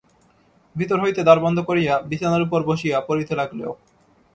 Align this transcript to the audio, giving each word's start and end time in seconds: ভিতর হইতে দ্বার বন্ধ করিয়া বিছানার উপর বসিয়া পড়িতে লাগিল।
ভিতর 0.75 0.97
হইতে 1.03 1.21
দ্বার 1.23 1.39
বন্ধ 1.45 1.57
করিয়া 1.69 1.93
বিছানার 2.09 2.45
উপর 2.47 2.59
বসিয়া 2.69 2.97
পড়িতে 3.07 3.33
লাগিল। 3.39 3.61